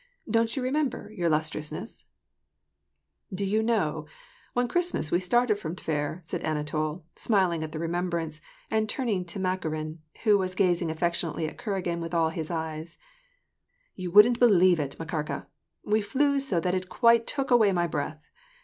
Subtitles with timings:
[0.27, 2.05] Don't you remember, your illustrious ness?""
[3.35, 4.07] Do you know,
[4.53, 8.41] one Christmas we started from Tver,'* said Anatol, smiling at the remembrance,
[8.71, 12.97] and turning to Makarin, who was gazing affectionately at Kuragin with all his eyes,
[13.93, 15.45] "You wouldn't believe it, Makarka,
[15.85, 18.25] we flew so that it quite took away my breath.